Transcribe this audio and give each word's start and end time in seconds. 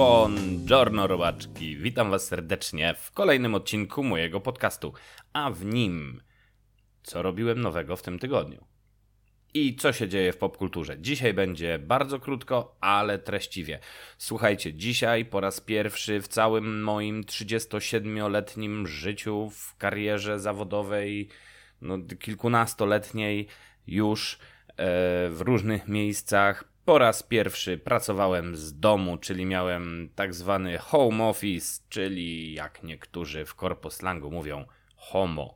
Buongiorno 0.00 1.06
robaczki, 1.06 1.76
witam 1.76 2.10
was 2.10 2.26
serdecznie 2.26 2.94
w 2.94 3.12
kolejnym 3.12 3.54
odcinku 3.54 4.04
mojego 4.04 4.40
podcastu, 4.40 4.92
a 5.32 5.50
w 5.50 5.64
nim 5.64 6.22
co 7.02 7.22
robiłem 7.22 7.60
nowego 7.60 7.96
w 7.96 8.02
tym 8.02 8.18
tygodniu. 8.18 8.64
I 9.54 9.76
co 9.76 9.92
się 9.92 10.08
dzieje 10.08 10.32
w 10.32 10.36
popkulturze? 10.36 10.98
Dzisiaj 10.98 11.34
będzie 11.34 11.78
bardzo 11.78 12.20
krótko, 12.20 12.76
ale 12.80 13.18
treściwie. 13.18 13.78
Słuchajcie, 14.18 14.74
dzisiaj 14.74 15.24
po 15.24 15.40
raz 15.40 15.60
pierwszy 15.60 16.20
w 16.20 16.28
całym 16.28 16.82
moim 16.82 17.22
37-letnim 17.22 18.86
życiu 18.86 19.50
w 19.50 19.76
karierze 19.76 20.38
zawodowej, 20.38 21.28
no 21.80 21.98
kilkunastoletniej 22.20 23.46
już 23.86 24.38
e, 24.68 24.76
w 25.30 25.40
różnych 25.40 25.88
miejscach 25.88 26.70
po 26.90 26.98
raz 26.98 27.22
pierwszy 27.22 27.78
pracowałem 27.78 28.56
z 28.56 28.80
domu, 28.80 29.18
czyli 29.18 29.46
miałem 29.46 30.08
tak 30.14 30.34
zwany 30.34 30.78
home 30.78 31.24
office, 31.24 31.82
czyli 31.88 32.54
jak 32.54 32.82
niektórzy 32.82 33.44
w 33.44 33.54
korposlangu 33.54 34.30
mówią 34.30 34.64
homo. 34.96 35.54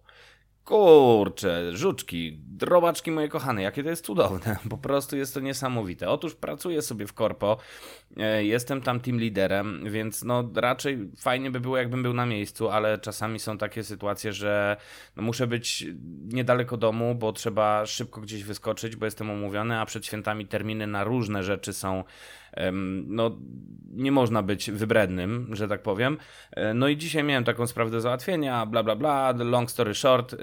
Kurcze, 0.65 1.77
żuczki, 1.77 2.39
drobaczki 2.39 3.11
moje 3.11 3.29
kochane, 3.29 3.63
jakie 3.63 3.83
to 3.83 3.91
jest 3.91 4.05
cudowne. 4.05 4.57
Po 4.71 4.79
prostu 4.79 5.17
jest 5.17 5.35
to 5.35 5.41
niesamowite. 5.41 6.09
Otóż 6.09 6.35
pracuję 6.35 6.83
sobie 6.83 7.07
w 7.07 7.13
korpo, 7.13 7.57
e, 8.17 8.45
jestem 8.45 8.81
tam 8.81 9.01
team 9.01 9.19
liderem, 9.21 9.91
więc 9.91 10.23
no 10.23 10.51
raczej 10.57 10.99
fajnie 11.19 11.51
by 11.51 11.61
było 11.61 11.77
jakbym 11.77 12.03
był 12.03 12.15
na 12.15 12.27
miejscu, 12.27 12.69
ale 12.69 12.99
czasami 12.99 13.39
są 13.39 13.59
takie 13.59 13.85
sytuacje, 13.85 14.33
że 14.33 14.77
no 15.17 15.23
muszę 15.23 15.47
być 15.47 15.87
niedaleko 16.33 16.77
domu, 16.77 17.15
bo 17.15 17.33
trzeba 17.33 17.87
szybko 17.87 18.21
gdzieś 18.21 18.45
wyskoczyć, 18.45 18.97
bo 18.97 19.05
jestem 19.05 19.31
umówiony, 19.31 19.81
a 19.81 19.87
przed 19.87 20.07
świętami 20.07 20.47
terminy 20.47 20.87
na 20.87 21.05
różne 21.05 21.43
rzeczy 21.43 21.73
są 21.73 22.05
no 23.07 23.39
nie 23.95 24.13
można 24.13 24.43
być 24.43 24.71
wybrednym, 24.71 25.49
że 25.53 25.69
tak 25.69 25.83
powiem. 25.83 26.19
E, 26.51 26.75
no 26.75 26.89
i 26.89 26.97
dzisiaj 26.97 27.25
miałem 27.25 27.45
taką 27.45 27.67
sprawę 27.67 27.91
do 27.91 28.01
załatwienia, 28.01 28.67
bla 28.67 28.83
bla 28.83 28.97
bla, 28.97 29.33
long 29.33 29.71
story 29.71 29.95
short, 29.95 30.33
y, 30.33 30.39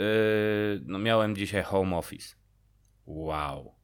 no 0.86 1.00
miałem 1.00 1.36
dzisiaj 1.36 1.64
home 1.64 1.98
office. 1.98 2.36
Wow. 3.06 3.76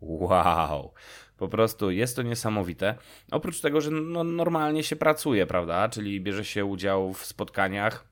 Wow. 0.00 0.94
Po 1.36 1.48
prostu 1.48 1.90
jest 1.90 2.16
to 2.16 2.22
niesamowite. 2.22 2.94
Oprócz 3.30 3.60
tego, 3.60 3.80
że 3.80 3.90
no, 3.90 4.24
normalnie 4.24 4.82
się 4.82 4.96
pracuje, 4.96 5.46
prawda? 5.46 5.88
Czyli 5.88 6.20
bierze 6.20 6.44
się 6.44 6.64
udział 6.64 7.12
w 7.12 7.24
spotkaniach, 7.24 8.08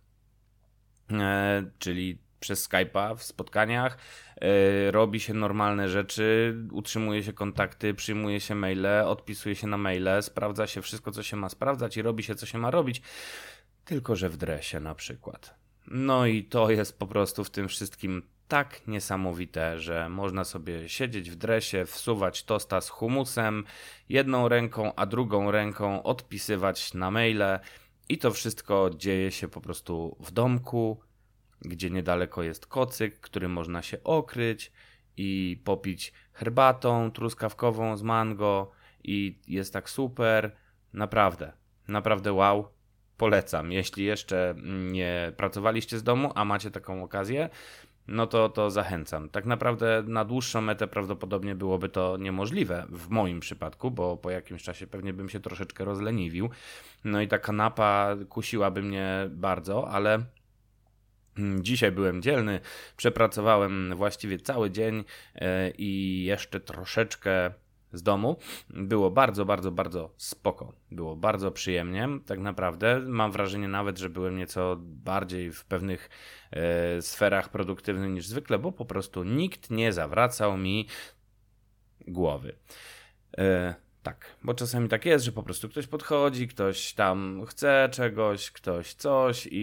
e, 1.12 1.70
czyli 1.78 2.19
przez 2.41 2.69
Skype'a 2.69 3.17
w 3.17 3.23
spotkaniach, 3.23 3.99
yy, 4.41 4.91
robi 4.91 5.21
się 5.21 5.35
normalne 5.35 5.89
rzeczy, 5.89 6.57
utrzymuje 6.73 7.23
się 7.23 7.33
kontakty, 7.33 7.95
przyjmuje 7.95 8.41
się 8.41 8.55
maile, 8.55 9.05
odpisuje 9.07 9.55
się 9.55 9.67
na 9.67 9.79
maile, 9.79 10.23
sprawdza 10.23 10.67
się 10.67 10.83
wszystko, 10.83 11.11
co 11.13 11.23
się 11.23 11.37
ma 11.37 11.49
sprawdzać 11.49 11.97
i 11.97 12.03
robi 12.03 12.23
się, 12.23 12.35
co 12.35 12.47
się 12.47 12.59
ma 12.59 12.71
robić, 12.71 13.03
tylko 13.85 14.17
że 14.17 14.29
w 14.29 14.37
dresie 14.37 14.81
na 14.81 14.95
przykład. 14.95 15.55
No 15.87 16.27
i 16.27 16.45
to 16.45 16.71
jest 16.71 16.99
po 16.99 17.07
prostu 17.07 17.45
w 17.45 17.51
tym 17.51 17.69
wszystkim 17.69 18.23
tak 18.49 18.89
niesamowite, 18.89 19.81
że 19.81 20.09
można 20.09 20.45
sobie 20.45 20.89
siedzieć 20.89 21.31
w 21.31 21.37
dresie, 21.37 21.87
wsuwać 21.87 22.45
tosta 22.45 22.81
z 22.81 22.89
humusem, 22.89 23.65
jedną 24.09 24.49
ręką, 24.49 24.95
a 24.95 25.07
drugą 25.07 25.51
ręką 25.51 26.03
odpisywać 26.03 26.95
na 26.95 27.11
maile 27.11 27.61
i 28.09 28.19
to 28.19 28.31
wszystko 28.31 28.91
dzieje 28.97 29.31
się 29.31 29.49
po 29.49 29.61
prostu 29.61 30.17
w 30.21 30.31
domku, 30.31 31.01
gdzie 31.62 31.91
niedaleko 31.91 32.42
jest 32.42 32.66
kocyk, 32.66 33.20
który 33.20 33.48
można 33.48 33.83
się 33.83 34.03
okryć 34.05 34.72
i 35.16 35.61
popić 35.64 36.12
herbatą 36.33 37.11
truskawkową 37.11 37.97
z 37.97 38.03
mango 38.03 38.71
i 39.04 39.38
jest 39.48 39.72
tak 39.72 39.91
super. 39.91 40.56
Naprawdę, 40.93 41.53
naprawdę 41.88 42.32
wow. 42.32 42.69
Polecam. 43.16 43.72
Jeśli 43.72 44.04
jeszcze 44.04 44.54
nie 44.93 45.32
pracowaliście 45.37 45.99
z 45.99 46.03
domu, 46.03 46.32
a 46.34 46.44
macie 46.44 46.70
taką 46.70 47.03
okazję, 47.03 47.49
no 48.09 48.26
to, 48.26 48.49
to 48.49 48.70
zachęcam. 48.70 49.28
Tak 49.28 49.47
naprawdę 49.47 50.03
na 50.06 50.25
dłuższą 50.25 50.60
metę 50.60 50.88
prawdopodobnie 50.88 51.54
byłoby 51.54 51.88
to 51.88 52.16
niemożliwe 52.16 52.87
w 52.88 53.09
moim 53.09 53.41
przypadku, 53.41 53.91
bo 53.91 54.16
po 54.16 54.31
jakimś 54.31 54.62
czasie 54.62 54.87
pewnie 54.87 55.12
bym 55.12 55.28
się 55.28 55.41
troszeczkę 55.41 55.84
rozleniwił. 55.84 56.50
No 57.04 57.20
i 57.20 57.28
ta 57.28 57.38
kanapa 57.38 58.16
kusiłaby 58.28 58.82
mnie 58.82 59.28
bardzo, 59.31 59.88
ale 59.88 60.19
dzisiaj 61.61 61.93
byłem 61.93 62.23
dzielny, 62.23 62.61
przepracowałem 62.97 63.97
właściwie 63.97 64.39
cały 64.39 64.71
dzień 64.71 65.05
e, 65.35 65.71
i 65.71 66.23
jeszcze 66.25 66.61
troszeczkę 66.61 67.51
z 67.93 68.03
domu. 68.03 68.37
Było 68.71 69.11
bardzo, 69.11 69.45
bardzo, 69.45 69.71
bardzo 69.71 70.15
spoko. 70.17 70.73
Było 70.91 71.17
bardzo 71.17 71.51
przyjemnie, 71.51 72.09
tak 72.27 72.39
naprawdę. 72.39 73.01
Mam 73.01 73.33
wrażenie 73.33 73.69
nawet, 73.69 73.99
że 73.99 74.11
byłem 74.11 74.37
nieco 74.37 74.77
bardziej 74.81 75.53
w 75.53 75.65
pewnych 75.65 76.11
e, 76.51 77.03
sferach 77.03 77.49
produktywny 77.49 78.09
niż 78.09 78.27
zwykle, 78.27 78.59
bo 78.59 78.73
po 78.73 78.85
prostu 78.85 79.25
nikt 79.25 79.71
nie 79.71 79.93
zawracał 79.93 80.57
mi 80.57 80.87
głowy. 82.09 82.57
E, 83.39 83.75
tak, 84.03 84.37
bo 84.44 84.55
czasami 84.55 84.88
tak 84.88 85.06
jest, 85.06 85.25
że 85.25 85.33
po 85.33 85.43
prostu 85.43 85.69
ktoś 85.69 85.87
podchodzi, 85.87 86.49
ktoś 86.49 86.93
tam 86.93 87.44
chce 87.47 87.88
czegoś, 87.93 88.50
ktoś 88.50 88.94
coś 88.94 89.47
i, 89.47 89.59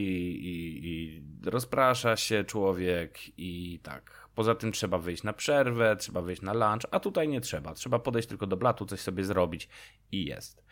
i, 0.45 0.87
i 0.87 1.23
rozprasza 1.49 2.15
się 2.15 2.43
człowiek 2.43 3.39
i 3.39 3.79
tak. 3.83 4.27
Poza 4.35 4.55
tym 4.55 4.71
trzeba 4.71 4.97
wyjść 4.97 5.23
na 5.23 5.33
przerwę, 5.33 5.95
trzeba 5.95 6.21
wyjść 6.21 6.41
na 6.41 6.53
lunch, 6.53 6.85
a 6.91 6.99
tutaj 6.99 7.27
nie 7.27 7.41
trzeba. 7.41 7.73
Trzeba 7.73 7.99
podejść 7.99 8.27
tylko 8.27 8.47
do 8.47 8.57
blatu, 8.57 8.85
coś 8.85 8.99
sobie 8.99 9.23
zrobić 9.23 9.69
i 10.11 10.25
jest. 10.25 10.63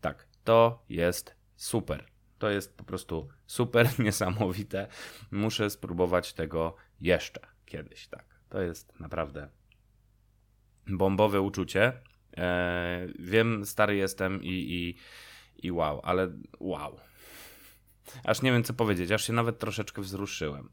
Tak, 0.00 0.26
to 0.44 0.84
jest 0.88 1.36
super. 1.56 2.04
To 2.38 2.50
jest 2.50 2.76
po 2.76 2.84
prostu 2.84 3.28
super, 3.46 3.88
niesamowite. 3.98 4.88
Muszę 5.30 5.70
spróbować 5.70 6.32
tego 6.32 6.76
jeszcze 7.00 7.40
kiedyś, 7.66 8.08
tak. 8.08 8.24
To 8.48 8.60
jest 8.60 9.00
naprawdę 9.00 9.48
bombowe 10.86 11.40
uczucie. 11.40 11.92
E, 12.36 13.06
wiem, 13.18 13.66
stary 13.66 13.96
jestem 13.96 14.42
i, 14.42 14.48
i, 14.48 14.96
i 15.66 15.72
wow, 15.72 16.00
ale 16.02 16.28
wow. 16.60 17.00
Aż 18.24 18.42
nie 18.42 18.52
wiem, 18.52 18.64
co 18.64 18.74
powiedzieć, 18.74 19.10
aż 19.10 19.26
się 19.26 19.32
nawet 19.32 19.58
troszeczkę 19.58 20.02
wzruszyłem. 20.02 20.70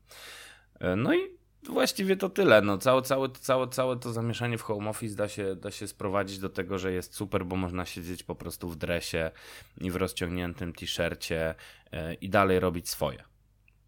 E, 0.79 0.95
no 0.95 1.16
i 1.16 1.19
właściwie 1.63 2.16
to 2.16 2.29
tyle. 2.29 2.61
No, 2.61 2.77
całe, 2.77 3.01
całe, 3.01 3.29
całe, 3.29 3.67
całe 3.67 3.97
to 3.97 4.13
zamieszanie 4.13 4.57
w 4.57 4.61
home 4.61 4.89
office 4.89 5.16
da 5.16 5.27
się, 5.27 5.55
da 5.55 5.71
się 5.71 5.88
sprowadzić 5.88 6.39
do 6.39 6.50
tego, 6.50 6.79
że 6.79 6.91
jest 6.91 7.16
super, 7.16 7.45
bo 7.45 7.55
można 7.55 7.85
siedzieć 7.85 8.23
po 8.23 8.35
prostu 8.35 8.69
w 8.69 8.75
dresie 8.75 9.31
i 9.81 9.91
w 9.91 9.95
rozciągniętym 9.95 10.73
t-shircie 10.73 11.55
e, 11.91 12.13
i 12.13 12.29
dalej 12.29 12.59
robić 12.59 12.89
swoje. 12.89 13.23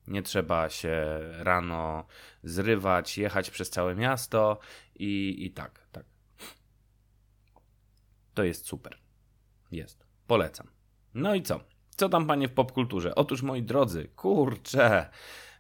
Nie 0.08 0.24
trzeba 0.24 0.70
się 0.70 1.20
rano 1.38 2.06
zrywać, 2.44 3.18
jechać 3.18 3.50
przez 3.50 3.70
całe 3.70 3.96
miasto 3.96 4.60
i, 4.96 5.36
i 5.46 5.52
tak, 5.52 5.80
tak. 5.92 6.13
To 8.34 8.44
jest 8.44 8.68
super. 8.68 8.98
Jest. 9.72 10.06
Polecam. 10.28 10.68
No 11.14 11.36
i 11.36 11.42
co? 11.42 11.60
Co 11.96 12.10
tam, 12.10 12.28
panie, 12.28 12.48
w 12.48 12.54
popkulturze? 12.54 13.16
Otóż, 13.16 13.42
moi 13.42 13.64
drodzy, 13.64 14.10
kurczę. 14.16 15.10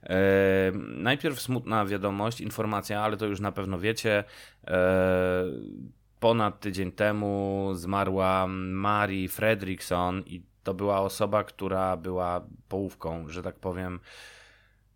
E, 0.04 0.72
najpierw 0.88 1.42
smutna 1.42 1.86
wiadomość, 1.86 2.42
informacja, 2.42 3.02
ale 3.02 3.18
to 3.18 3.26
już 3.26 3.40
na 3.40 3.52
pewno 3.52 3.80
wiecie. 3.80 4.24
E, 4.68 5.44
ponad 6.20 6.60
tydzień 6.60 6.92
temu 6.92 7.70
zmarła 7.74 8.48
Mari 8.48 9.28
Fredrickson 9.28 10.24
i 10.26 10.44
to 10.64 10.74
była 10.74 11.02
osoba, 11.02 11.44
która 11.44 11.98
była 11.98 12.48
połówką, 12.70 13.30
że 13.30 13.44
tak 13.44 13.56
powiem, 13.56 14.00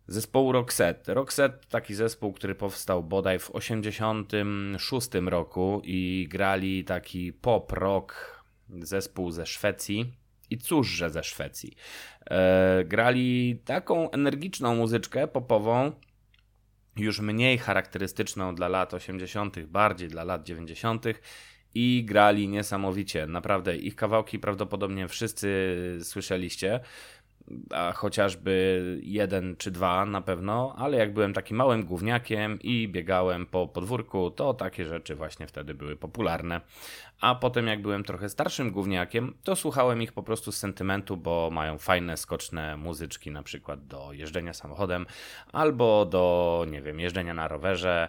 zespołu 0.08 0.52
Roxette. 0.52 1.14
Roxette 1.14 1.58
taki 1.68 1.94
zespół, 1.94 2.32
który 2.32 2.54
powstał 2.54 3.02
bodaj 3.02 3.38
w 3.38 3.50
86 3.50 5.08
roku 5.26 5.82
i 5.84 6.28
grali 6.30 6.84
taki 6.84 7.32
pop 7.32 7.72
rock 7.72 8.42
zespół 8.80 9.30
ze 9.30 9.46
Szwecji. 9.46 10.12
I 10.50 10.58
cóżże 10.58 11.10
ze 11.10 11.24
Szwecji. 11.24 11.72
E, 12.30 12.84
grali 12.84 13.60
taką 13.64 14.10
energiczną 14.10 14.74
muzyczkę 14.74 15.26
popową, 15.26 15.92
już 16.96 17.20
mniej 17.20 17.58
charakterystyczną 17.58 18.54
dla 18.54 18.68
lat 18.68 18.94
80., 18.94 19.60
bardziej 19.66 20.08
dla 20.08 20.24
lat 20.24 20.44
90. 20.44 21.04
I 21.74 22.04
grali 22.06 22.48
niesamowicie. 22.48 23.26
Naprawdę, 23.26 23.76
ich 23.76 23.96
kawałki 23.96 24.38
prawdopodobnie 24.38 25.08
wszyscy 25.08 25.76
słyszeliście 26.02 26.80
a 27.70 27.92
chociażby 27.92 28.82
jeden 29.02 29.56
czy 29.56 29.70
dwa 29.70 30.06
na 30.06 30.20
pewno, 30.20 30.74
ale 30.76 30.96
jak 30.96 31.12
byłem 31.12 31.32
takim 31.32 31.56
małym 31.56 31.84
gówniakiem 31.84 32.58
i 32.62 32.88
biegałem 32.88 33.46
po 33.46 33.68
podwórku, 33.68 34.30
to 34.30 34.54
takie 34.54 34.84
rzeczy 34.84 35.14
właśnie 35.14 35.46
wtedy 35.46 35.74
były 35.74 35.96
popularne. 35.96 36.60
A 37.20 37.34
potem 37.34 37.66
jak 37.66 37.82
byłem 37.82 38.04
trochę 38.04 38.28
starszym 38.28 38.70
gówniakiem, 38.70 39.34
to 39.42 39.56
słuchałem 39.56 40.02
ich 40.02 40.12
po 40.12 40.22
prostu 40.22 40.52
z 40.52 40.56
sentymentu, 40.56 41.16
bo 41.16 41.50
mają 41.52 41.78
fajne, 41.78 42.16
skoczne 42.16 42.76
muzyczki 42.76 43.30
na 43.30 43.42
przykład 43.42 43.86
do 43.86 44.12
jeżdżenia 44.12 44.52
samochodem 44.52 45.06
albo 45.52 46.06
do, 46.06 46.66
nie 46.70 46.82
wiem, 46.82 47.00
jeżdżenia 47.00 47.34
na 47.34 47.48
rowerze 47.48 48.08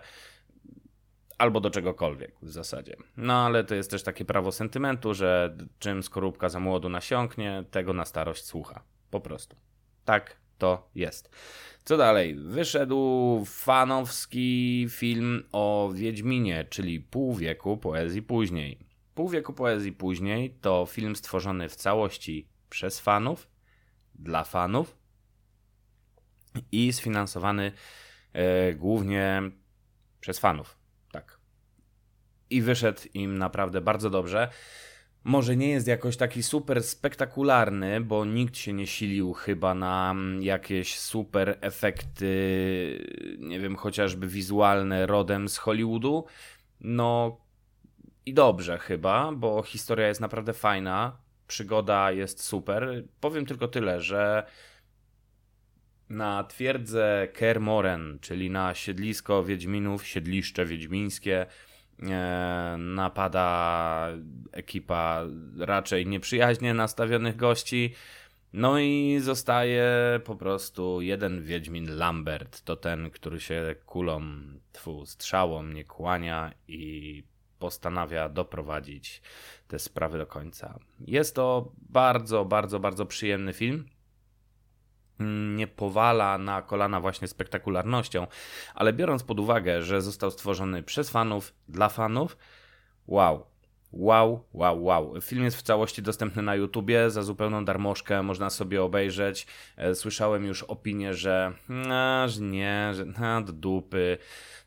albo 1.37 1.59
do 1.59 1.69
czegokolwiek 1.69 2.35
w 2.41 2.49
zasadzie. 2.51 2.95
No 3.17 3.45
ale 3.45 3.63
to 3.63 3.75
jest 3.75 3.91
też 3.91 4.03
takie 4.03 4.25
prawo 4.25 4.51
sentymentu, 4.51 5.13
że 5.13 5.57
czym 5.79 6.03
skorupka 6.03 6.49
za 6.49 6.59
młodu 6.59 6.89
nasiąknie, 6.89 7.63
tego 7.71 7.93
na 7.93 8.05
starość 8.05 8.45
słucha. 8.45 8.83
Po 9.09 9.19
prostu. 9.19 9.55
Tak 10.05 10.37
to 10.57 10.89
jest. 10.95 11.29
Co 11.85 11.97
dalej? 11.97 12.35
Wyszedł 12.35 13.43
fanowski 13.45 14.87
film 14.89 15.43
o 15.51 15.91
Wiedźminie, 15.93 16.65
czyli 16.69 16.99
pół 16.99 17.35
wieku 17.35 17.77
poezji 17.77 18.21
później. 18.21 18.79
Pół 19.15 19.29
wieku 19.29 19.53
poezji 19.53 19.91
później 19.91 20.57
to 20.61 20.85
film 20.85 21.15
stworzony 21.15 21.69
w 21.69 21.75
całości 21.75 22.47
przez 22.69 22.99
fanów, 22.99 23.49
dla 24.15 24.43
fanów 24.43 24.97
i 26.71 26.93
sfinansowany 26.93 27.71
e, 28.33 28.73
głównie 28.73 29.41
przez 30.19 30.39
fanów. 30.39 30.77
Tak. 31.11 31.39
I 32.49 32.61
wyszedł 32.61 33.01
im 33.13 33.37
naprawdę 33.37 33.81
bardzo 33.81 34.09
dobrze. 34.09 34.49
Może 35.23 35.55
nie 35.55 35.69
jest 35.69 35.87
jakoś 35.87 36.17
taki 36.17 36.43
super 36.43 36.83
spektakularny, 36.83 38.01
bo 38.01 38.25
nikt 38.25 38.57
się 38.57 38.73
nie 38.73 38.87
silił 38.87 39.33
chyba 39.33 39.73
na 39.73 40.15
jakieś 40.39 40.99
super 40.99 41.57
efekty, 41.61 42.27
nie 43.39 43.59
wiem, 43.59 43.75
chociażby 43.75 44.27
wizualne 44.27 45.05
rodem 45.05 45.49
z 45.49 45.57
Hollywoodu. 45.57 46.25
No 46.81 47.37
i 48.25 48.33
dobrze 48.33 48.77
chyba, 48.77 49.31
bo 49.31 49.63
historia 49.63 50.07
jest 50.07 50.21
naprawdę 50.21 50.53
fajna, 50.53 51.17
przygoda 51.47 52.11
jest 52.11 52.43
super. 52.43 53.03
Powiem 53.19 53.45
tylko 53.45 53.67
tyle, 53.67 54.01
że 54.01 54.45
na 56.09 56.43
twierdzę 56.43 57.27
Kermoren, 57.33 58.19
czyli 58.21 58.49
na 58.49 58.73
siedlisko 58.73 59.43
Wiedźminów, 59.43 60.07
siedliszcze 60.07 60.65
wiedźmińskie, 60.65 61.45
napada 62.77 64.07
ekipa 64.51 65.23
raczej 65.59 66.07
nieprzyjaźnie 66.07 66.73
nastawionych 66.73 67.35
gości. 67.35 67.93
No 68.53 68.79
i 68.79 69.19
zostaje 69.21 69.85
po 70.25 70.35
prostu 70.35 71.01
jeden 71.01 71.43
Wiedźmin 71.43 71.97
Lambert. 71.97 72.61
To 72.61 72.75
ten, 72.75 73.09
który 73.11 73.39
się 73.39 73.75
kulą, 73.85 74.21
tfu, 74.71 75.05
strzałą 75.05 75.63
nie 75.63 75.85
kłania 75.85 76.53
i 76.67 77.23
postanawia 77.59 78.29
doprowadzić 78.29 79.21
te 79.67 79.79
sprawy 79.79 80.17
do 80.17 80.25
końca. 80.25 80.79
Jest 80.99 81.35
to 81.35 81.71
bardzo, 81.89 82.45
bardzo, 82.45 82.79
bardzo 82.79 83.05
przyjemny 83.05 83.53
film 83.53 83.85
nie 85.55 85.67
powala 85.67 86.37
na 86.37 86.61
kolana 86.61 86.99
właśnie 86.99 87.27
spektakularnością, 87.27 88.27
ale 88.75 88.93
biorąc 88.93 89.23
pod 89.23 89.39
uwagę, 89.39 89.81
że 89.81 90.01
został 90.01 90.31
stworzony 90.31 90.83
przez 90.83 91.09
fanów, 91.09 91.53
dla 91.69 91.89
fanów, 91.89 92.37
wow, 93.07 93.45
Wow, 93.91 94.43
wow, 94.53 94.83
wow. 94.83 95.21
Film 95.21 95.43
jest 95.43 95.57
w 95.57 95.61
całości 95.61 96.01
dostępny 96.01 96.41
na 96.41 96.55
YouTubie 96.55 97.09
za 97.09 97.23
zupełną 97.23 97.65
darmożkę, 97.65 98.23
można 98.23 98.49
sobie 98.49 98.83
obejrzeć. 98.83 99.47
E, 99.77 99.95
słyszałem 99.95 100.45
już 100.45 100.63
opinię, 100.63 101.13
że, 101.13 101.53
a, 101.89 102.25
że 102.27 102.41
nie, 102.41 102.91
że 102.93 103.05
do 103.45 103.53
dupy. 103.53 104.17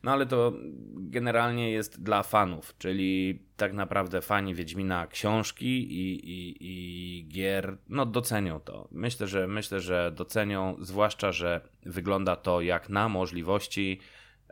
No 0.03 0.11
ale 0.11 0.25
to 0.25 0.53
generalnie 0.95 1.71
jest 1.71 2.03
dla 2.03 2.23
fanów, 2.23 2.77
czyli 2.77 3.39
tak 3.57 3.73
naprawdę 3.73 4.21
fani 4.21 4.55
Wiedźmina 4.55 5.07
książki 5.07 5.93
i, 5.93 6.29
i, 6.29 6.57
i 6.59 7.27
gier, 7.27 7.77
no 7.89 8.05
docenią 8.05 8.59
to. 8.59 8.87
Myślę, 8.91 9.27
że 9.27 9.47
myślę, 9.47 9.79
że 9.79 10.11
docenią, 10.15 10.75
zwłaszcza, 10.79 11.31
że 11.31 11.61
wygląda 11.85 12.35
to 12.35 12.61
jak 12.61 12.89
na 12.89 13.09
możliwości 13.09 13.99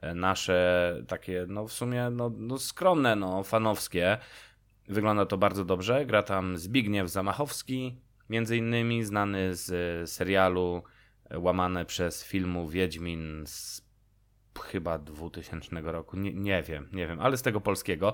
e, 0.01 0.15
nasze 0.15 0.95
takie, 1.07 1.45
no 1.47 1.67
w 1.67 1.73
sumie 1.73 2.09
no, 2.09 2.31
no 2.37 2.57
skromne, 2.57 3.15
no 3.15 3.43
fanowskie. 3.43 4.17
Wygląda 4.87 5.25
to 5.25 5.37
bardzo 5.37 5.65
dobrze. 5.65 6.05
Gra 6.05 6.23
tam 6.23 6.57
Zbigniew 6.57 7.09
Zamachowski, 7.09 7.95
między 8.29 8.57
innymi 8.57 9.03
znany 9.03 9.55
z 9.55 10.09
serialu 10.09 10.83
e, 11.29 11.39
łamane 11.39 11.85
przez 11.85 12.23
filmu 12.23 12.67
Wiedźmin 12.67 13.43
z 13.47 13.81
chyba 14.63 14.97
2000 14.97 15.81
roku. 15.81 16.17
Nie, 16.17 16.33
nie 16.33 16.63
wiem, 16.63 16.89
nie 16.93 17.07
wiem, 17.07 17.19
ale 17.21 17.37
z 17.37 17.41
tego 17.41 17.61
polskiego, 17.61 18.13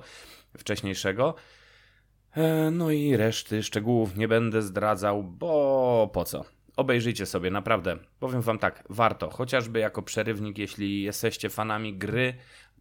wcześniejszego. 0.57 1.35
E, 2.35 2.71
no 2.71 2.91
i 2.91 3.17
reszty 3.17 3.63
szczegółów 3.63 4.15
nie 4.15 4.27
będę 4.27 4.61
zdradzał, 4.61 5.23
bo 5.23 6.09
po 6.13 6.25
co? 6.25 6.45
Obejrzyjcie 6.77 7.25
sobie, 7.25 7.51
naprawdę. 7.51 7.97
Powiem 8.19 8.41
wam 8.41 8.59
tak, 8.59 8.83
warto, 8.89 9.29
chociażby 9.29 9.79
jako 9.79 10.01
przerywnik, 10.01 10.57
jeśli 10.57 11.03
jesteście 11.03 11.49
fanami 11.49 11.97
gry, 11.97 12.33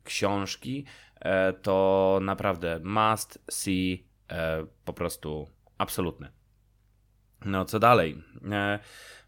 książki, 0.06 0.84
e, 1.20 1.52
to 1.52 2.18
naprawdę 2.22 2.80
must 2.84 3.38
see, 3.50 4.06
e, 4.30 4.66
po 4.84 4.92
prostu 4.92 5.48
absolutny. 5.78 6.32
No 7.44 7.64
co 7.64 7.78
dalej? 7.78 8.22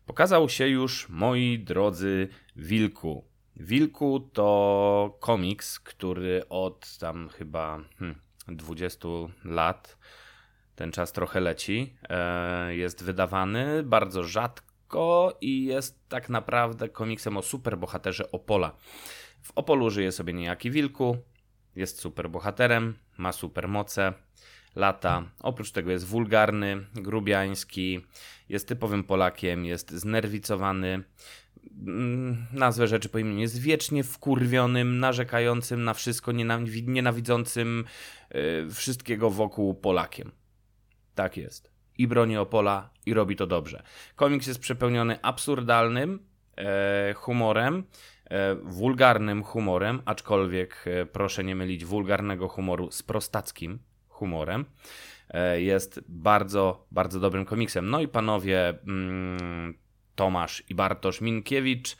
Pokazał 0.06 0.48
się 0.48 0.69
już, 0.69 1.08
moi 1.08 1.58
drodzy, 1.58 2.28
Wilku. 2.56 3.25
Wilku 3.56 4.20
to 4.20 5.16
komiks, 5.20 5.80
który 5.80 6.48
od 6.48 6.98
tam 6.98 7.28
chyba 7.28 7.81
hmm, 7.98 8.20
20 8.48 9.08
lat, 9.44 9.98
ten 10.74 10.92
czas 10.92 11.12
trochę 11.12 11.40
leci, 11.40 11.94
e, 12.08 12.74
jest 12.74 13.04
wydawany 13.04 13.82
bardzo 13.82 14.24
rzadko 14.24 15.36
i 15.40 15.64
jest 15.64 16.08
tak 16.08 16.28
naprawdę 16.28 16.88
komiksem 16.88 17.36
o 17.36 17.42
superbohaterze 17.42 18.32
Opola. 18.32 18.76
W 19.43 19.52
Opolu 19.55 19.90
żyje 19.90 20.12
sobie 20.12 20.32
niejaki 20.32 20.70
Wilku, 20.70 21.17
jest 21.76 22.00
superbohaterem, 22.00 22.94
ma 23.19 23.32
supermoce, 23.32 24.12
lata. 24.76 25.31
Oprócz 25.40 25.70
tego 25.70 25.90
jest 25.90 26.06
wulgarny, 26.06 26.87
grubiański, 26.94 28.00
jest 28.49 28.69
typowym 28.69 29.05
Polakiem, 29.05 29.64
jest 29.64 29.90
znerwicowany, 29.90 31.05
Mm, 31.87 32.46
nazwę 32.52 32.88
rzeczy 32.88 33.08
po 33.08 33.19
imieniu, 33.19 33.40
jest 33.40 33.61
wiecznie 33.61 34.05
wkurwionym, 34.05 34.99
narzekającym 34.99 35.84
na 35.84 35.94
wszystko, 35.94 36.32
nienawidzącym 36.87 37.84
yy, 38.34 38.70
wszystkiego 38.70 39.31
wokół 39.31 39.75
Polakiem. 39.75 40.32
Tak 41.14 41.37
jest. 41.37 41.70
I 41.99 42.06
broni 42.06 42.37
Opola 42.37 42.91
i 43.06 43.14
robi 43.14 43.37
to 43.37 43.46
dobrze. 43.46 43.82
Komiks 44.17 44.46
jest 44.46 44.61
przepełniony 44.61 45.23
absurdalnym 45.23 46.26
e, 46.56 47.14
humorem, 47.14 47.84
wulgarnym 48.63 49.44
humorem, 49.44 50.03
aczkolwiek 50.05 50.85
e, 50.87 51.06
proszę 51.06 51.44
nie 51.44 51.56
mylić 51.56 51.85
wulgarnego 51.85 52.49
humoru 52.49 52.91
z 52.91 53.03
prostackim 53.03 53.79
humorem. 54.08 54.65
E, 55.31 55.61
jest 55.61 56.01
bardzo, 56.08 56.87
bardzo 56.91 57.20
dobrym 57.20 57.44
komiksem. 57.44 57.91
No 57.91 58.01
i 58.01 58.08
panowie 58.08 58.79
mm, 58.87 59.75
Tomasz 60.15 60.63
i 60.69 60.75
Bartosz 60.75 61.20
Minkiewicz 61.20 61.97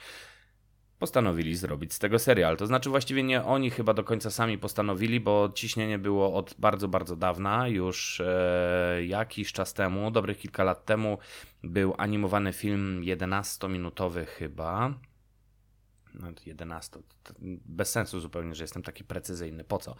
postanowili 0.99 1.57
zrobić 1.57 1.93
z 1.93 1.99
tego 1.99 2.19
serial. 2.19 2.57
To 2.57 2.67
znaczy 2.67 2.91
właściwie 2.91 3.23
nie 3.23 3.45
oni 3.45 3.71
chyba 3.71 3.95
do 3.95 4.05
końca 4.05 4.31
sami 4.31 4.59
postanowili, 4.59 5.21
bo 5.21 5.53
ciśnienie 5.55 5.99
było 5.99 6.35
od 6.35 6.55
bardzo, 6.59 6.89
bardzo 6.89 7.17
dawna. 7.17 7.69
Już 7.69 8.21
e, 8.21 9.05
jakiś 9.07 9.53
czas 9.53 9.75
temu, 9.75 10.11
dobrych 10.11 10.39
kilka 10.39 10.65
lat 10.65 10.85
temu, 10.85 11.19
był 11.63 11.95
animowany 11.99 12.53
film 12.53 13.03
11-minutowy 13.03 14.27
chyba. 14.27 14.95
No, 16.15 16.29
11. 16.47 17.01
Bez 17.65 17.91
sensu 17.91 18.21
zupełnie, 18.21 18.55
że 18.55 18.65
jestem 18.65 18.83
taki 18.83 19.05
precyzyjny. 19.05 19.65
Po 19.65 19.79
co? 19.79 19.95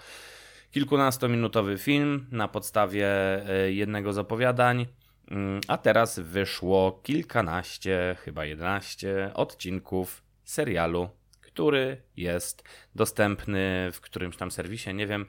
Kilkunastominutowy 0.71 1.79
film 1.79 2.27
na 2.31 2.49
podstawie 2.49 3.07
e, 3.49 3.73
jednego 3.73 4.13
z 4.13 4.19
opowiadań 4.19 4.87
Mm, 5.31 5.61
a 5.69 5.79
teraz 5.79 6.19
wyszło 6.19 7.01
kilkanaście, 7.03 8.17
chyba 8.21 8.45
jedenaście 8.45 9.31
odcinków 9.35 10.23
serialu, 10.45 11.09
który 11.41 12.03
jest 12.17 12.63
dostępny 12.95 13.91
w 13.93 14.01
którymś 14.01 14.37
tam 14.37 14.51
serwisie, 14.51 14.95
nie 14.95 15.07
wiem. 15.07 15.27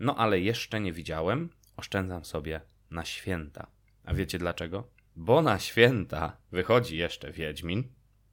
No 0.00 0.16
ale 0.16 0.40
jeszcze 0.40 0.80
nie 0.80 0.92
widziałem. 0.92 1.50
Oszczędzam 1.76 2.24
sobie 2.24 2.60
na 2.90 3.04
święta. 3.04 3.66
A 4.04 4.14
wiecie 4.14 4.38
dlaczego? 4.38 4.88
Bo 5.16 5.42
na 5.42 5.58
święta 5.58 6.36
wychodzi 6.52 6.96
jeszcze 6.96 7.32
Wiedźmin, 7.32 7.84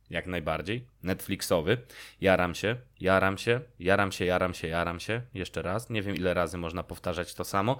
jak 0.09 0.27
najbardziej, 0.27 0.85
Netflixowy. 1.03 1.77
Jaram 2.21 2.55
się, 2.55 2.75
jaram 2.99 3.37
się, 3.37 3.61
jaram 3.79 4.11
się, 4.11 4.25
jaram 4.25 4.53
się, 4.53 4.67
jaram 4.67 4.99
się. 4.99 5.21
Jeszcze 5.33 5.61
raz, 5.61 5.89
nie 5.89 6.01
wiem 6.01 6.15
ile 6.15 6.33
razy 6.33 6.57
można 6.57 6.83
powtarzać 6.83 7.33
to 7.33 7.43
samo 7.43 7.77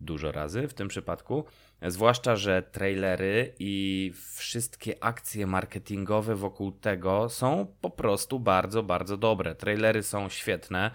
dużo 0.00 0.32
razy 0.32 0.68
w 0.68 0.74
tym 0.74 0.88
przypadku. 0.88 1.44
Zwłaszcza, 1.82 2.36
że 2.36 2.62
trailery 2.62 3.54
i 3.58 4.12
wszystkie 4.34 5.04
akcje 5.04 5.46
marketingowe 5.46 6.34
wokół 6.34 6.72
tego 6.72 7.28
są 7.28 7.74
po 7.80 7.90
prostu 7.90 8.40
bardzo, 8.40 8.82
bardzo 8.82 9.16
dobre. 9.16 9.54
Trailery 9.54 10.02
są 10.02 10.28
świetne. 10.28 10.90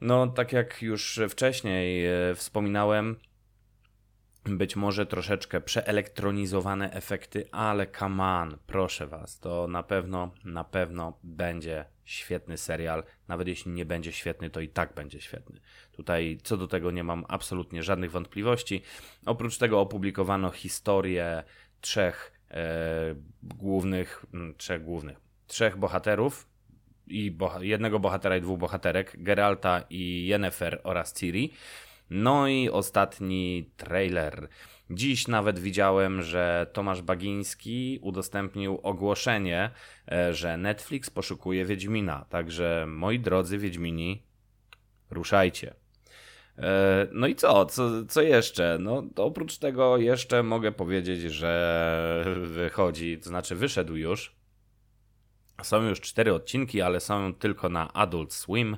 No, 0.00 0.26
tak 0.26 0.52
jak 0.52 0.82
już 0.82 1.20
wcześniej 1.28 2.06
e, 2.06 2.34
wspominałem, 2.34 3.16
być 4.46 4.76
może 4.76 5.06
troszeczkę 5.06 5.60
przeelektronizowane 5.60 6.92
efekty, 6.92 7.48
ale 7.52 7.86
come 7.86 8.24
on, 8.24 8.56
proszę 8.66 9.06
was, 9.06 9.38
to 9.38 9.68
na 9.68 9.82
pewno, 9.82 10.30
na 10.44 10.64
pewno 10.64 11.18
będzie 11.22 11.84
świetny 12.04 12.58
serial. 12.58 13.04
Nawet 13.28 13.48
jeśli 13.48 13.72
nie 13.72 13.84
będzie 13.84 14.12
świetny, 14.12 14.50
to 14.50 14.60
i 14.60 14.68
tak 14.68 14.94
będzie 14.94 15.20
świetny. 15.20 15.60
Tutaj 15.92 16.38
co 16.42 16.56
do 16.56 16.68
tego 16.68 16.90
nie 16.90 17.04
mam 17.04 17.24
absolutnie 17.28 17.82
żadnych 17.82 18.10
wątpliwości. 18.10 18.82
Oprócz 19.26 19.58
tego 19.58 19.80
opublikowano 19.80 20.50
historię 20.50 21.42
trzech 21.80 22.32
e, 22.50 23.14
głównych, 23.42 24.26
mm, 24.34 24.54
trzech 24.54 24.84
głównych, 24.84 25.20
trzech 25.46 25.76
bohaterów 25.76 26.48
i 27.06 27.30
boha 27.30 27.58
jednego 27.62 27.98
bohatera 27.98 28.36
i 28.36 28.40
dwóch 28.40 28.58
bohaterek, 28.58 29.16
Geralta 29.18 29.84
i 29.90 30.26
Yennefer 30.26 30.80
oraz 30.84 31.12
Ciri. 31.12 31.52
No 32.16 32.48
i 32.48 32.70
ostatni 32.70 33.70
trailer. 33.76 34.48
Dziś 34.90 35.28
nawet 35.28 35.58
widziałem, 35.58 36.22
że 36.22 36.66
Tomasz 36.72 37.02
Bagiński 37.02 37.98
udostępnił 38.02 38.80
ogłoszenie, 38.82 39.70
e, 40.12 40.34
że 40.34 40.56
Netflix 40.56 41.10
poszukuje 41.10 41.64
Wiedźmina. 41.64 42.24
Także 42.28 42.84
moi 42.88 43.20
drodzy 43.20 43.58
Wiedźmini, 43.58 44.22
ruszajcie. 45.10 45.74
E, 46.58 47.06
no 47.12 47.26
i 47.26 47.34
co? 47.34 47.66
co? 47.66 48.04
Co 48.08 48.22
jeszcze? 48.22 48.78
No, 48.80 49.02
oprócz 49.16 49.58
tego 49.58 49.98
jeszcze 49.98 50.42
mogę 50.42 50.72
powiedzieć, 50.72 51.20
że 51.20 52.24
wychodzi, 52.42 53.18
to 53.18 53.28
znaczy 53.28 53.54
wyszedł 53.54 53.96
już. 53.96 54.34
Są 55.62 55.82
już 55.82 56.00
cztery 56.00 56.34
odcinki, 56.34 56.82
ale 56.82 57.00
są 57.00 57.34
tylko 57.34 57.68
na 57.68 57.92
Adult 57.92 58.32
Swim. 58.32 58.76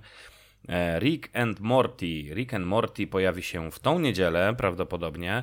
E, 0.68 1.00
Rick 1.00 1.36
and 1.36 1.60
Morty. 1.60 2.34
Rick 2.34 2.54
and 2.54 2.66
Morty 2.66 3.06
pojawi 3.06 3.42
się 3.42 3.70
w 3.70 3.78
tą 3.78 3.98
niedzielę 3.98 4.54
prawdopodobnie 4.58 5.42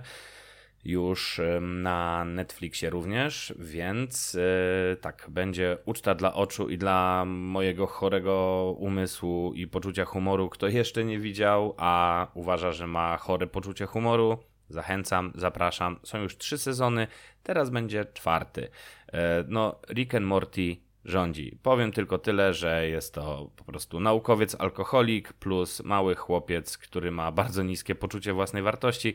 już 0.85 1.41
na 1.61 2.25
Netflixie 2.25 2.89
również, 2.89 3.53
więc 3.59 4.35
e, 4.35 4.95
tak, 4.95 5.25
będzie 5.29 5.77
uczta 5.85 6.15
dla 6.15 6.33
oczu 6.33 6.69
i 6.69 6.77
dla 6.77 7.23
mojego 7.25 7.87
chorego 7.87 8.75
umysłu 8.79 9.53
i 9.53 9.67
poczucia 9.67 10.05
humoru. 10.05 10.49
Kto 10.49 10.67
jeszcze 10.67 11.03
nie 11.03 11.19
widział, 11.19 11.75
a 11.77 12.27
uważa, 12.33 12.71
że 12.71 12.87
ma 12.87 13.17
chore 13.17 13.47
poczucie 13.47 13.85
humoru, 13.85 14.37
zachęcam, 14.69 15.31
zapraszam. 15.35 15.99
Są 16.03 16.17
już 16.21 16.37
trzy 16.37 16.57
sezony, 16.57 17.07
teraz 17.43 17.69
będzie 17.69 18.05
czwarty. 18.13 18.69
E, 19.13 19.43
no, 19.47 19.79
Rick 19.89 20.15
and 20.15 20.25
Morty 20.25 20.77
rządzi. 21.05 21.57
Powiem 21.63 21.91
tylko 21.91 22.17
tyle, 22.17 22.53
że 22.53 22.89
jest 22.89 23.13
to 23.13 23.51
po 23.55 23.63
prostu 23.63 23.99
naukowiec 23.99 24.55
alkoholik 24.55 25.33
plus 25.33 25.83
mały 25.83 26.15
chłopiec, 26.15 26.77
który 26.77 27.11
ma 27.11 27.31
bardzo 27.31 27.63
niskie 27.63 27.95
poczucie 27.95 28.33
własnej 28.33 28.63
wartości. 28.63 29.13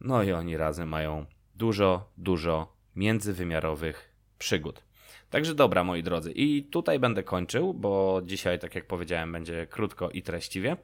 No 0.00 0.22
i 0.22 0.32
oni 0.32 0.56
razem 0.56 0.88
mają 0.88 1.26
dużo, 1.54 2.10
dużo 2.16 2.72
międzywymiarowych 2.96 4.14
przygód. 4.38 4.82
Także 5.30 5.54
dobra, 5.54 5.84
moi 5.84 6.02
drodzy. 6.02 6.32
I 6.32 6.62
tutaj 6.62 6.98
będę 6.98 7.22
kończył, 7.22 7.74
bo 7.74 8.22
dzisiaj, 8.24 8.58
tak 8.58 8.74
jak 8.74 8.86
powiedziałem, 8.86 9.32
będzie 9.32 9.66
krótko 9.66 10.10
i 10.10 10.22
treściwie. 10.22 10.76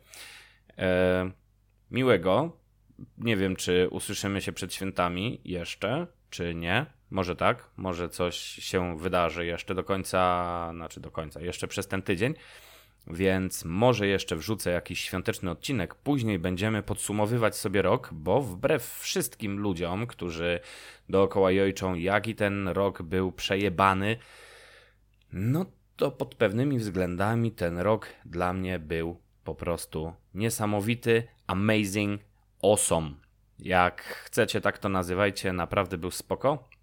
E, 0.78 1.30
miłego. 1.90 2.56
Nie 3.18 3.36
wiem, 3.36 3.56
czy 3.56 3.88
usłyszymy 3.90 4.40
się 4.40 4.52
przed 4.52 4.74
świętami 4.74 5.40
jeszcze, 5.44 6.06
czy 6.30 6.54
nie. 6.54 6.86
Może 7.14 7.36
tak, 7.36 7.68
może 7.76 8.08
coś 8.08 8.36
się 8.38 8.98
wydarzy 8.98 9.46
jeszcze 9.46 9.74
do 9.74 9.84
końca, 9.84 10.70
znaczy 10.74 11.00
do 11.00 11.10
końca, 11.10 11.40
jeszcze 11.40 11.68
przez 11.68 11.86
ten 11.86 12.02
tydzień. 12.02 12.34
Więc 13.06 13.64
może 13.64 14.06
jeszcze 14.06 14.36
wrzucę 14.36 14.70
jakiś 14.70 15.00
świąteczny 15.00 15.50
odcinek. 15.50 15.94
Później 15.94 16.38
będziemy 16.38 16.82
podsumowywać 16.82 17.56
sobie 17.56 17.82
rok, 17.82 18.10
bo 18.12 18.42
wbrew 18.42 18.98
wszystkim 18.98 19.58
ludziom, 19.58 20.06
którzy 20.06 20.60
dookoła 21.08 21.50
jojczą, 21.50 21.94
jaki 21.94 22.34
ten 22.34 22.68
rok 22.68 23.02
był 23.02 23.32
przejebany, 23.32 24.16
no 25.32 25.66
to 25.96 26.10
pod 26.10 26.34
pewnymi 26.34 26.78
względami 26.78 27.52
ten 27.52 27.78
rok 27.78 28.06
dla 28.24 28.52
mnie 28.52 28.78
był 28.78 29.20
po 29.44 29.54
prostu 29.54 30.12
niesamowity, 30.34 31.22
amazing, 31.46 32.20
awesome. 32.62 33.10
Jak 33.58 34.02
chcecie, 34.02 34.60
tak 34.60 34.78
to 34.78 34.88
nazywajcie, 34.88 35.52
naprawdę 35.52 35.98
był 35.98 36.10
spoko. 36.10 36.73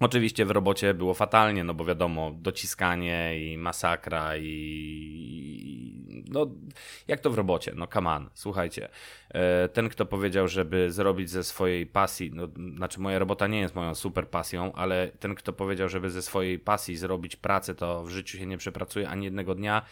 Oczywiście 0.00 0.44
w 0.44 0.50
robocie 0.50 0.94
było 0.94 1.14
fatalnie, 1.14 1.64
no 1.64 1.74
bo 1.74 1.84
wiadomo, 1.84 2.32
dociskanie 2.36 3.38
i 3.52 3.58
masakra 3.58 4.36
i 4.36 5.74
no 6.28 6.46
jak 7.08 7.20
to 7.20 7.30
w 7.30 7.34
robocie, 7.34 7.72
no 7.76 7.88
on, 8.04 8.30
słuchajcie. 8.34 8.88
E, 9.30 9.68
ten, 9.68 9.88
kto 9.88 10.06
powiedział, 10.06 10.48
żeby 10.48 10.92
zrobić 10.92 11.30
ze 11.30 11.44
swojej 11.44 11.86
pasji, 11.86 12.30
no 12.34 12.48
znaczy 12.76 13.00
moja 13.00 13.18
robota 13.18 13.46
nie 13.46 13.60
jest 13.60 13.74
moją 13.74 13.94
super 13.94 14.28
pasją, 14.28 14.72
ale 14.72 15.08
ten, 15.08 15.34
kto 15.34 15.52
powiedział, 15.52 15.88
żeby 15.88 16.10
ze 16.10 16.22
swojej 16.22 16.58
pasji 16.58 16.96
zrobić 16.96 17.36
pracę, 17.36 17.74
to 17.74 18.04
w 18.04 18.10
życiu 18.10 18.38
się 18.38 18.46
nie 18.46 18.58
przepracuje 18.58 19.08
ani 19.08 19.24
jednego 19.24 19.54
dnia, 19.54 19.82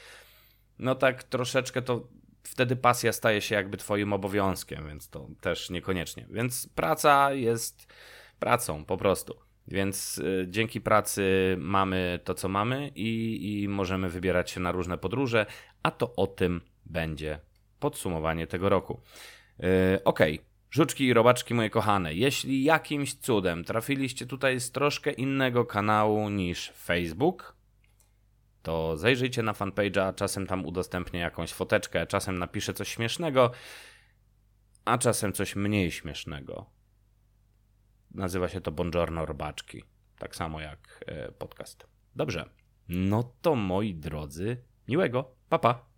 no 0.79 0.95
tak 0.95 1.25
troszeczkę 1.25 1.83
to 1.83 2.09
wtedy 2.43 2.77
pasja 2.77 3.13
staje 3.13 3.41
się 3.41 3.55
jakby 3.55 3.77
twoim 3.77 4.13
obowiązkiem, 4.13 4.87
więc 4.87 5.09
to 5.09 5.29
też 5.41 5.71
niekoniecznie. 5.71 6.27
Więc 6.31 6.69
praca 6.75 7.33
jest 7.33 7.93
pracą 8.39 8.85
po 8.85 8.97
prostu. 8.97 9.52
Więc 9.73 10.19
y, 10.19 10.47
dzięki 10.49 10.81
pracy 10.81 11.57
mamy 11.59 12.21
to, 12.25 12.35
co 12.35 12.49
mamy 12.49 12.91
i, 12.95 13.63
i 13.63 13.69
możemy 13.69 14.09
wybierać 14.09 14.51
się 14.51 14.61
na 14.61 14.73
różne 14.73 14.99
podróże, 14.99 15.47
a 15.83 15.91
to 15.91 16.17
o 16.17 16.27
tym 16.27 16.61
będzie 16.87 17.39
podsumowanie 17.81 18.47
tego 18.47 18.69
roku. 18.69 19.01
Yy, 19.59 19.69
ok, 20.05 20.21
żuczki 20.71 21.05
i 21.05 21.13
robaczki 21.13 21.55
moje 21.55 21.71
kochane, 21.71 22.15
jeśli 22.15 22.65
jakimś 22.65 23.15
cudem 23.15 23.65
trafiliście 23.65 24.27
tutaj 24.27 24.61
z 24.61 24.71
troszkę 24.71 25.11
innego 25.13 25.65
kanału 25.65 26.29
niż 26.29 26.73
Facebook, 26.77 27.57
to 28.63 28.97
zajrzyjcie 28.97 29.43
na 29.43 29.53
fanpage'a, 29.53 30.15
czasem 30.15 30.47
tam 30.47 30.67
udostępnię 30.67 31.21
jakąś 31.21 31.53
foteczkę, 31.53 32.07
czasem 32.07 32.39
napiszę 32.39 32.75
coś 32.75 32.89
śmiesznego, 32.89 33.51
a 34.85 34.99
czasem 34.99 35.33
coś 35.33 35.57
mniej 35.57 35.91
śmiesznego. 35.91 36.82
Nazywa 38.15 38.49
się 38.49 38.61
to 38.61 38.73
Buongiorno 38.73 39.27
Robaczki. 39.27 39.83
Tak 40.19 40.37
samo 40.37 40.61
jak 40.61 41.05
e, 41.07 41.33
podcast. 41.33 41.87
Dobrze. 42.17 42.45
No 42.89 43.33
to 43.43 43.55
moi 43.55 43.95
drodzy, 43.95 44.57
miłego. 44.89 45.35
Pa 45.49 45.59
pa. 45.59 45.92